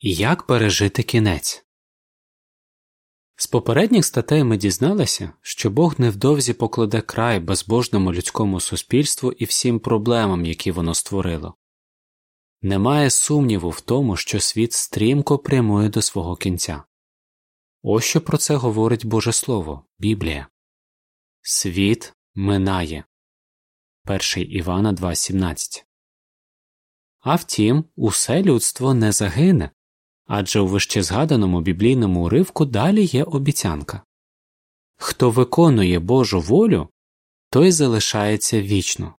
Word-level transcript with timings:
Як 0.00 0.42
пережити 0.42 1.02
кінець? 1.02 1.64
З 3.36 3.46
попередніх 3.46 4.04
статей 4.04 4.44
ми 4.44 4.56
дізналися, 4.56 5.32
що 5.42 5.70
Бог 5.70 5.94
невдовзі 5.98 6.52
покладе 6.52 7.00
край 7.00 7.40
безбожному 7.40 8.12
людському 8.12 8.60
суспільству 8.60 9.32
і 9.32 9.44
всім 9.44 9.80
проблемам, 9.80 10.44
які 10.44 10.70
воно 10.70 10.94
створило. 10.94 11.54
Немає 12.62 13.10
сумніву 13.10 13.70
в 13.70 13.80
тому, 13.80 14.16
що 14.16 14.40
світ 14.40 14.72
стрімко 14.72 15.38
прямує 15.38 15.88
до 15.88 16.02
свого 16.02 16.36
кінця. 16.36 16.82
Ось 17.82 18.04
що 18.04 18.20
про 18.20 18.38
це 18.38 18.56
говорить 18.56 19.06
Боже 19.06 19.32
Слово, 19.32 19.84
Біблія. 19.98 20.48
Світ 21.42 22.12
минає. 22.34 23.04
1 24.06 24.20
Івана 24.36 24.92
2.17 24.92 25.84
А 27.20 27.34
втім, 27.34 27.84
усе 27.96 28.42
людство 28.42 28.94
не 28.94 29.12
загине, 29.12 29.70
адже 30.28 30.60
у 30.60 30.66
вищезгаданому 30.66 31.60
біблійному 31.60 32.24
уривку 32.24 32.64
далі 32.64 33.04
є 33.04 33.24
обіцянка 33.24 34.02
Хто 34.96 35.30
виконує 35.30 35.98
Божу 35.98 36.40
волю, 36.40 36.88
той 37.50 37.72
залишається 37.72 38.62
вічно. 38.62 39.14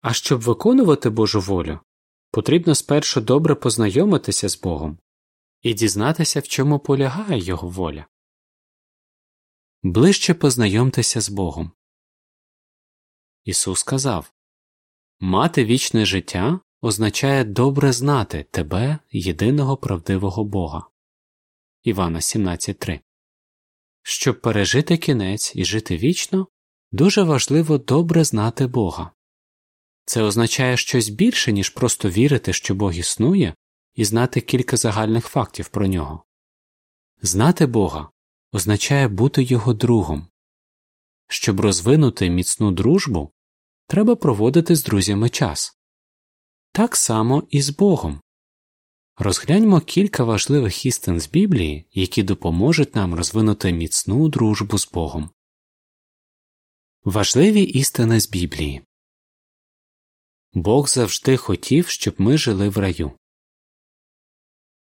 А 0.00 0.12
щоб 0.12 0.40
виконувати 0.40 1.10
Божу 1.10 1.40
волю, 1.40 1.80
потрібно 2.30 2.74
спершу 2.74 3.20
добре 3.20 3.54
познайомитися 3.54 4.48
з 4.48 4.60
Богом 4.60 4.98
і 5.62 5.74
дізнатися, 5.74 6.40
в 6.40 6.48
чому 6.48 6.78
полягає 6.78 7.38
Його 7.38 7.68
воля. 7.68 8.06
Ближче 9.82 10.34
познайомтеся 10.34 11.20
з 11.20 11.28
Богом. 11.28 11.72
Ісус 13.44 13.80
сказав 13.80 14.32
Мати 15.20 15.64
вічне 15.64 16.06
життя 16.06 16.60
означає 16.82 17.44
добре 17.44 17.92
знати 17.92 18.46
тебе, 18.50 18.98
єдиного 19.10 19.76
правдивого 19.76 20.44
Бога. 20.44 20.86
Івана 21.82 22.18
17.3 22.18 23.00
Щоб 24.02 24.40
пережити 24.40 24.96
кінець 24.96 25.52
і 25.56 25.64
жити 25.64 25.96
вічно, 25.96 26.46
дуже 26.92 27.22
важливо 27.22 27.78
добре 27.78 28.24
знати 28.24 28.66
Бога. 28.66 29.10
Це 30.04 30.22
означає 30.22 30.76
щось 30.76 31.08
більше, 31.08 31.52
ніж 31.52 31.70
просто 31.70 32.10
вірити, 32.10 32.52
що 32.52 32.74
Бог 32.74 32.94
існує, 32.94 33.54
і 33.94 34.04
знати 34.04 34.40
кілька 34.40 34.76
загальних 34.76 35.26
фактів 35.26 35.68
про 35.68 35.86
нього. 35.86 36.24
Знати 37.22 37.66
Бога 37.66 38.10
означає 38.52 39.08
бути 39.08 39.42
його 39.42 39.74
другом. 39.74 40.26
Щоб 41.28 41.60
розвинути 41.60 42.30
міцну 42.30 42.72
дружбу, 42.72 43.32
треба 43.86 44.16
проводити 44.16 44.76
з 44.76 44.84
друзями 44.84 45.28
час. 45.28 45.81
Так 46.74 46.96
само 46.96 47.46
і 47.50 47.62
з 47.62 47.70
Богом. 47.70 48.20
Розгляньмо 49.16 49.80
кілька 49.80 50.24
важливих 50.24 50.86
істин 50.86 51.20
з 51.20 51.28
Біблії, 51.28 51.86
які 51.92 52.22
допоможуть 52.22 52.94
нам 52.94 53.14
розвинути 53.14 53.72
міцну 53.72 54.28
дружбу 54.28 54.78
з 54.78 54.90
Богом. 54.92 55.30
Важливі 57.04 57.62
істини 57.62 58.20
з 58.20 58.28
Біблії 58.28 58.82
Бог 60.52 60.88
завжди 60.88 61.36
хотів, 61.36 61.88
щоб 61.88 62.14
ми 62.18 62.38
жили 62.38 62.68
в 62.68 62.78
раю. 62.78 63.12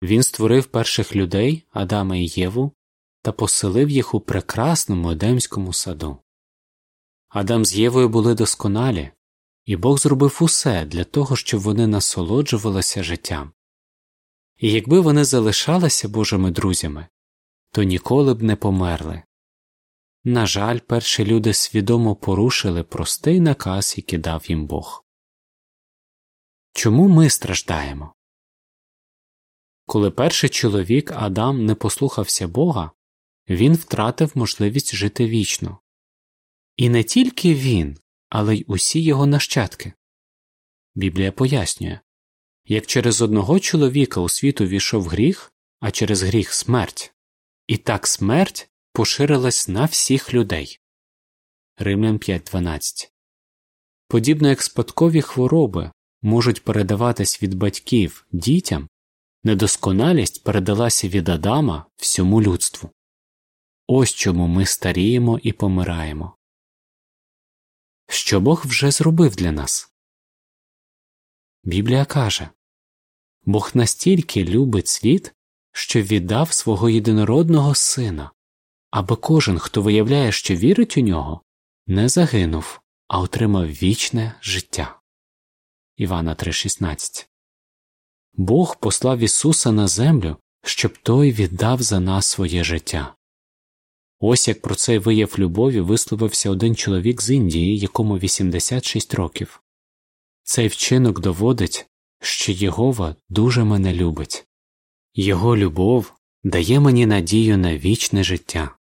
Він 0.02 0.23
створив 0.23 0.66
перших 0.66 1.16
людей 1.16 1.63
Адама 1.72 2.16
і 2.16 2.28
Єву 2.28 2.73
та 3.22 3.31
поселив 3.31 3.89
їх 3.89 4.13
у 4.13 4.22
прекрасному 4.22 5.11
Едемському 5.11 5.73
саду. 5.73 6.17
Адам 7.30 7.66
з 7.66 7.75
Євою 7.75 8.09
були 8.09 8.36
досконалі, 8.36 9.11
і 9.66 9.75
Бог 9.75 9.97
зробив 9.97 10.38
усе 10.41 10.85
для 10.85 11.03
того, 11.03 11.35
щоб 11.35 11.59
вони 11.59 11.88
насолоджувалися 11.88 13.03
життям. 13.03 13.52
І 14.57 14.72
якби 14.72 14.99
вони 14.99 15.25
залишалися 15.25 16.09
Божими 16.09 16.52
друзями, 16.52 17.07
то 17.72 17.83
ніколи 17.83 18.33
б 18.33 18.44
не 18.44 18.55
померли. 18.55 19.23
На 20.23 20.45
жаль, 20.45 20.80
перші 20.80 21.25
люди 21.25 21.53
свідомо 21.53 22.16
порушили 22.16 22.84
простий 22.84 23.39
наказ, 23.39 23.94
який 23.97 24.19
дав 24.19 24.45
їм 24.47 24.67
Бог. 24.67 25.06
Чому 26.73 27.07
ми 27.07 27.29
страждаємо? 27.29 28.13
Коли 29.85 30.12
перший 30.12 30.50
чоловік 30.50 31.12
Адам 31.12 31.66
не 31.66 31.75
послухався 31.75 32.47
Бога, 32.47 32.91
він 33.50 33.73
втратив 33.73 34.31
можливість 34.35 34.95
жити 34.95 35.28
вічно. 35.28 35.79
І 36.78 36.89
не 36.89 37.03
тільки 37.03 37.53
він, 37.53 37.97
але 38.38 38.56
й 38.56 38.66
усі 38.68 39.01
його 39.01 39.25
нащадки. 39.25 39.94
Біблія 40.96 41.31
пояснює 41.31 42.00
як 42.66 42.85
через 42.85 43.22
одного 43.22 43.59
чоловіка 43.59 44.22
у 44.22 44.29
світу 44.29 44.66
війшов 44.66 45.07
гріх, 45.07 45.53
а 45.79 45.91
через 45.91 46.23
гріх 46.23 46.53
смерть, 46.53 47.13
і 47.68 47.78
так 47.78 48.07
смерть 48.07 48.69
поширилась 48.94 49.68
на 49.68 49.85
всіх 49.85 50.34
людей. 50.34 50.79
Римлян 51.78 52.18
5.12 52.18 53.09
Подібно 54.07 54.50
як 54.50 54.62
спадкові 54.62 55.22
хвороби 55.22 55.91
можуть 56.22 56.63
передаватись 56.63 57.44
від 57.44 57.53
батьків 57.53 58.25
дітям, 58.31 58.90
недосконалість 59.44 60.44
передалася 60.44 61.07
від 61.07 61.29
Адама 61.29 61.85
всьому 61.95 62.41
людству. 62.41 62.90
Ось 63.88 64.13
чому 64.13 64.47
ми 64.47 64.66
старіємо 64.66 65.40
і 65.44 65.51
помираємо. 65.51 66.35
Що 68.07 68.39
Бог 68.39 68.63
вже 68.66 68.91
зробив 68.91 69.35
для 69.35 69.51
нас? 69.51 69.91
Біблія 71.63 72.05
каже 72.05 72.49
Бог 73.45 73.71
настільки 73.73 74.43
любить 74.43 74.88
світ, 74.88 75.33
що 75.71 76.01
віддав 76.01 76.51
свого 76.51 76.89
єдинородного 76.89 77.75
сина, 77.75 78.31
аби 78.91 79.15
кожен, 79.15 79.59
хто 79.59 79.81
виявляє, 79.81 80.31
що 80.31 80.55
вірить 80.55 80.97
у 80.97 81.01
нього, 81.01 81.41
не 81.88 82.09
загинув, 82.09 82.81
а 83.07 83.19
отримав 83.19 83.67
вічне 83.67 84.39
життя. 84.41 84.99
Івана 85.97 86.35
3:16 86.35 87.27
Бог 88.33 88.79
послав 88.79 89.19
Ісуса 89.19 89.71
на 89.71 89.88
землю, 89.88 90.38
щоб 90.63 90.97
Той 90.97 91.31
віддав 91.31 91.81
за 91.81 91.99
нас 91.99 92.27
своє 92.27 92.63
життя. 92.63 93.15
Ось 94.19 94.47
як 94.47 94.61
про 94.61 94.75
цей 94.75 94.97
вияв 94.97 95.35
любові 95.37 95.79
висловився 95.79 96.49
один 96.49 96.75
чоловік 96.75 97.21
з 97.21 97.29
Індії, 97.29 97.77
якому 97.79 98.17
86 98.17 99.13
років. 99.13 99.63
Цей 100.43 100.67
вчинок 100.67 101.19
доводить, 101.19 101.85
що 102.19 102.51
Єгова 102.51 103.15
дуже 103.29 103.63
мене 103.63 103.93
любить. 103.93 104.47
Його 105.13 105.57
любов 105.57 106.13
дає 106.43 106.79
мені 106.79 107.05
надію 107.05 107.57
на 107.57 107.77
вічне 107.77 108.23
життя. 108.23 108.77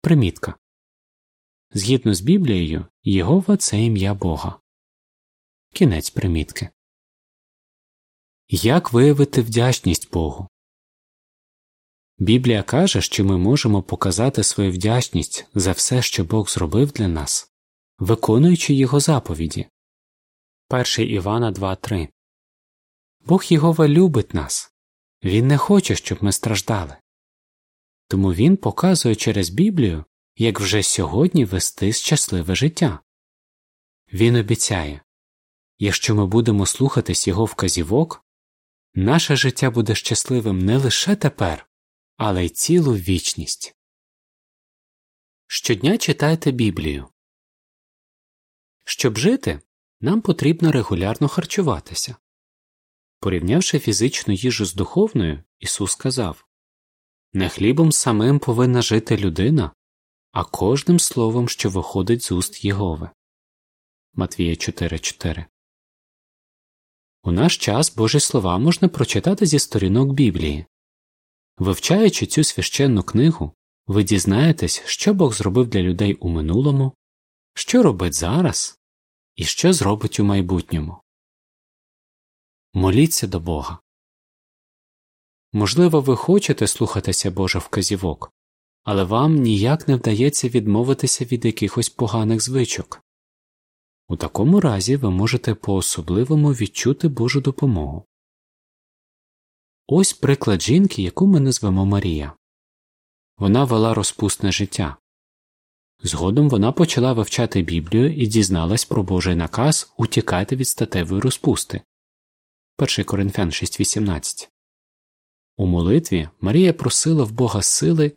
Примітка 0.00 0.54
Згідно 1.72 2.14
з 2.14 2.20
Біблією, 2.20 2.86
Єгова 3.02 3.56
це 3.56 3.82
ім'я 3.82 4.14
Бога. 4.14 4.60
Кінець 5.72 6.10
примітки. 6.10 6.68
Як 8.48 8.92
виявити 8.92 9.42
вдячність 9.42 10.12
Богу? 10.12 10.48
Біблія 12.18 12.62
каже, 12.62 13.00
що 13.00 13.24
ми 13.24 13.38
можемо 13.38 13.82
показати 13.82 14.44
свою 14.44 14.72
вдячність 14.72 15.46
за 15.54 15.72
все, 15.72 16.02
що 16.02 16.24
Бог 16.24 16.48
зробив 16.48 16.92
для 16.92 17.08
нас, 17.08 17.52
виконуючи 17.98 18.74
Його 18.74 19.00
заповіді. 19.00 19.66
1 20.70 21.10
Івана 21.10 21.52
2.3 21.52 22.08
Бог 23.20 23.44
Єгова 23.48 23.88
любить 23.88 24.34
нас. 24.34 24.72
Він 25.24 25.46
не 25.46 25.58
хоче, 25.58 25.96
щоб 25.96 26.18
ми 26.20 26.32
страждали. 26.32 26.96
Тому 28.08 28.34
Він 28.34 28.56
показує 28.56 29.14
через 29.14 29.50
Біблію, 29.50 30.04
як 30.36 30.60
вже 30.60 30.82
сьогодні 30.82 31.44
вести 31.44 31.92
щасливе 31.92 32.54
життя. 32.54 33.00
Він 34.12 34.36
обіцяє 34.36 35.00
якщо 35.78 36.14
ми 36.14 36.26
будемо 36.26 36.66
слухатись 36.66 37.28
Його 37.28 37.44
вказівок, 37.44 38.24
наше 38.94 39.36
життя 39.36 39.70
буде 39.70 39.94
щасливим 39.94 40.58
не 40.58 40.76
лише 40.76 41.16
тепер, 41.16 41.67
але 42.18 42.46
й 42.46 42.48
цілу 42.48 42.94
вічність. 42.94 43.76
Щодня 45.46 45.98
читайте 45.98 46.50
Біблію. 46.50 47.08
Щоб 48.84 49.18
жити, 49.18 49.60
нам 50.00 50.20
потрібно 50.20 50.72
регулярно 50.72 51.28
харчуватися. 51.28 52.16
Порівнявши 53.20 53.78
фізичну 53.78 54.34
їжу 54.34 54.64
з 54.64 54.74
духовною, 54.74 55.42
Ісус 55.58 55.92
сказав 55.92 56.46
Не 57.32 57.48
хлібом 57.48 57.92
самим 57.92 58.38
повинна 58.38 58.82
жити 58.82 59.16
людина, 59.16 59.70
а 60.32 60.44
кожним 60.44 61.00
словом, 61.00 61.48
що 61.48 61.70
виходить 61.70 62.22
з 62.22 62.32
уст 62.32 62.64
Єгови. 62.64 63.10
Матвія 64.14 64.54
4.4 64.54 65.44
У 67.22 67.32
наш 67.32 67.56
час 67.56 67.96
Божі 67.96 68.20
слова 68.20 68.58
можна 68.58 68.88
прочитати 68.88 69.46
зі 69.46 69.58
сторінок 69.58 70.12
Біблії. 70.12 70.66
Вивчаючи 71.58 72.26
цю 72.26 72.44
священну 72.44 73.02
книгу, 73.02 73.52
ви 73.86 74.04
дізнаєтесь, 74.04 74.82
що 74.86 75.14
Бог 75.14 75.34
зробив 75.34 75.66
для 75.66 75.82
людей 75.82 76.14
у 76.14 76.28
минулому, 76.28 76.94
що 77.54 77.82
робить 77.82 78.14
зараз 78.14 78.78
і 79.36 79.44
що 79.44 79.72
зробить 79.72 80.20
у 80.20 80.24
майбутньому. 80.24 81.02
Моліться 82.74 83.26
до 83.26 83.40
Бога. 83.40 83.78
Можливо, 85.52 86.00
ви 86.00 86.16
хочете 86.16 86.66
слухатися 86.66 87.30
Божих 87.30 87.62
вказівок, 87.62 88.32
але 88.84 89.04
вам 89.04 89.34
ніяк 89.34 89.88
не 89.88 89.96
вдається 89.96 90.48
відмовитися 90.48 91.24
від 91.24 91.44
якихось 91.44 91.88
поганих 91.88 92.40
звичок. 92.40 93.02
У 94.08 94.16
такому 94.16 94.60
разі 94.60 94.96
ви 94.96 95.10
можете 95.10 95.54
по 95.54 95.74
особливому 95.74 96.52
відчути 96.52 97.08
Божу 97.08 97.40
допомогу. 97.40 98.04
Ось 99.90 100.12
приклад 100.12 100.62
жінки, 100.62 101.02
яку 101.02 101.26
ми 101.26 101.40
назвемо 101.40 101.86
Марія. 101.86 102.32
Вона 103.38 103.64
вела 103.64 103.94
розпусне 103.94 104.52
життя. 104.52 104.96
Згодом 106.02 106.48
вона 106.48 106.72
почала 106.72 107.12
вивчати 107.12 107.62
Біблію 107.62 108.14
і 108.14 108.26
дізналась 108.26 108.84
про 108.84 109.02
Божий 109.02 109.34
наказ 109.34 109.94
утікати 109.96 110.56
від 110.56 110.68
статевої 110.68 111.20
розпусти. 111.20 111.80
1 112.78 113.04
Коринфян 113.04 113.48
6.18 113.48 114.48
У 115.56 115.66
молитві 115.66 116.28
Марія 116.40 116.72
просила 116.72 117.24
в 117.24 117.32
Бога 117.32 117.62
сили 117.62 118.12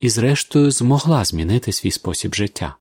і, 0.00 0.08
зрештою, 0.08 0.70
змогла 0.70 1.24
змінити 1.24 1.72
свій 1.72 1.90
спосіб 1.90 2.34
життя. 2.34 2.76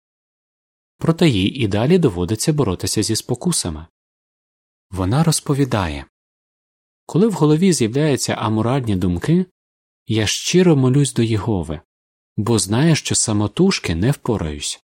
Проте 0.97 1.29
їй 1.29 1.49
і 1.49 1.67
далі 1.67 1.97
доводиться 1.97 2.53
боротися 2.53 3.03
зі 3.03 3.15
спокусами. 3.15 3.85
Вона 4.91 5.23
розповідає 5.23 6.05
Коли 7.09 7.27
в 7.27 7.33
голові 7.33 7.73
з'являються 7.73 8.33
аморальні 8.33 8.95
думки, 8.95 9.45
я 10.07 10.27
щиро 10.27 10.75
молюсь 10.75 11.13
до 11.13 11.23
Єгови, 11.23 11.81
бо 12.37 12.59
знаю, 12.59 12.95
що 12.95 13.15
самотужки 13.15 13.95
не 13.95 14.11
впораюсь. 14.11 14.83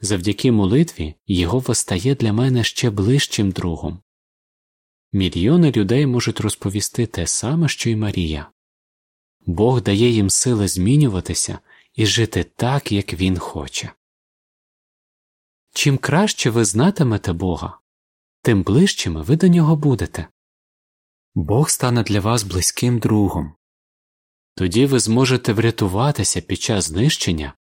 Завдяки 0.00 0.52
молитві 0.52 1.14
Єгова 1.26 1.74
стає 1.74 2.14
для 2.14 2.32
мене 2.32 2.64
ще 2.64 2.90
ближчим 2.90 3.50
другом. 3.50 4.02
Мільйони 5.12 5.72
людей 5.72 6.06
можуть 6.06 6.40
розповісти 6.40 7.06
те 7.06 7.26
саме, 7.26 7.68
що 7.68 7.90
й 7.90 7.96
Марія. 7.96 8.50
Бог 9.46 9.82
дає 9.82 10.10
їм 10.10 10.30
сили 10.30 10.68
змінюватися 10.68 11.58
і 11.94 12.06
жити 12.06 12.44
так, 12.44 12.92
як 12.92 13.14
Він 13.14 13.38
хоче. 13.38 13.92
Чим 15.72 15.98
краще 15.98 16.50
ви 16.50 16.64
знатимете 16.64 17.32
Бога, 17.32 17.78
тим 18.42 18.62
ближчими 18.62 19.22
ви 19.22 19.36
до 19.36 19.48
нього 19.48 19.76
будете. 19.76 20.28
Бог 21.34 21.70
стане 21.70 22.02
для 22.02 22.20
вас 22.20 22.42
близьким 22.42 22.98
другом. 22.98 23.54
Тоді 24.54 24.86
ви 24.86 24.98
зможете 24.98 25.52
врятуватися 25.52 26.40
під 26.40 26.60
час 26.60 26.84
знищення 26.84 27.54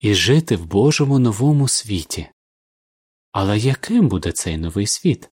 і 0.00 0.14
жити 0.14 0.56
в 0.56 0.66
Божому 0.66 1.18
новому 1.18 1.68
світі. 1.68 2.28
Але 3.32 3.58
яким 3.58 4.08
буде 4.08 4.32
цей 4.32 4.56
новий 4.56 4.86
світ? 4.86 5.30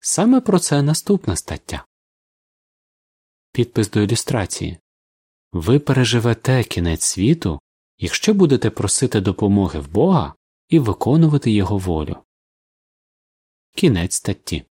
Саме 0.00 0.40
про 0.40 0.58
це 0.58 0.82
наступна 0.82 1.36
стаття. 1.36 1.86
Підпис 3.52 3.90
до 3.90 4.00
ілюстрації 4.00 4.78
Ви 5.52 5.78
переживете 5.78 6.64
кінець 6.64 7.04
світу, 7.04 7.60
якщо 7.98 8.34
будете 8.34 8.70
просити 8.70 9.20
допомоги 9.20 9.80
в 9.80 9.90
Бога 9.90 10.34
і 10.68 10.78
виконувати 10.78 11.50
Його 11.50 11.78
волю. 11.78 12.16
Кінець 13.74 14.14
статті 14.14 14.64